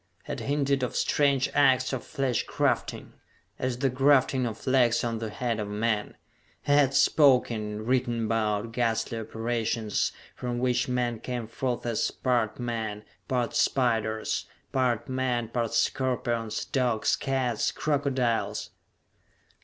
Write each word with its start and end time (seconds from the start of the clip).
Had 0.23 0.39
hinted 0.39 0.81
of 0.81 0.95
strange 0.95 1.47
acts 1.53 1.93
of 1.93 2.03
flesh 2.03 2.41
grafting 2.47 3.13
as 3.59 3.77
the 3.77 3.89
grafting 3.91 4.47
of 4.47 4.65
legs 4.65 5.03
on 5.03 5.19
the 5.19 5.29
head 5.29 5.59
of 5.59 5.67
man. 5.67 6.15
He 6.63 6.71
had 6.71 6.95
spoken, 6.95 7.57
and 7.61 7.87
written 7.87 8.25
about, 8.25 8.71
ghastly 8.71 9.19
operations, 9.19 10.11
from 10.35 10.57
which 10.57 10.87
men 10.89 11.19
came 11.19 11.45
forth 11.45 11.85
as 11.85 12.09
part 12.09 12.59
men, 12.59 13.03
part 13.27 13.53
spiders; 13.55 14.47
part 14.71 15.07
men, 15.07 15.49
part 15.49 15.75
scorpions, 15.75 16.65
dogs, 16.65 17.15
cats, 17.15 17.71
crocodiles.... 17.71 18.71